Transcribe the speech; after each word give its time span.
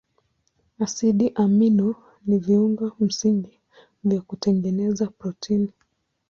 Asidi 0.83 1.27
amino 1.35 1.95
ni 2.27 2.37
viungo 2.39 2.95
msingi 2.99 3.59
vya 4.03 4.21
kutengeneza 4.21 5.07
protini. 5.07 5.73